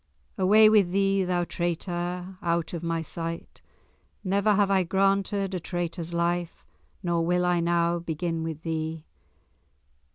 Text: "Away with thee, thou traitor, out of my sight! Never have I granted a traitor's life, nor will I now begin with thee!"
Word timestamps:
"Away 0.35 0.67
with 0.67 0.89
thee, 0.91 1.23
thou 1.23 1.43
traitor, 1.43 2.35
out 2.41 2.73
of 2.73 2.81
my 2.81 3.03
sight! 3.03 3.61
Never 4.23 4.55
have 4.55 4.71
I 4.71 4.81
granted 4.81 5.53
a 5.53 5.59
traitor's 5.59 6.11
life, 6.11 6.65
nor 7.03 7.23
will 7.23 7.45
I 7.45 7.59
now 7.59 7.99
begin 7.99 8.41
with 8.41 8.63
thee!" 8.63 9.05